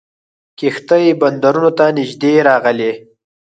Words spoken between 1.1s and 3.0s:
بندرونو ته نیژدې راغلې.